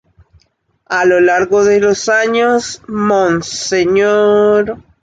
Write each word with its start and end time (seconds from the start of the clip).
A 0.87 1.05
lo 1.05 1.19
largo 1.19 1.63
de 1.63 1.79
los 1.79 2.09
años, 2.09 2.81
Mons. 2.87 3.69